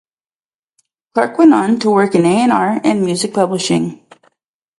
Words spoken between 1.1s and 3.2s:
Clark went on to work in A and R and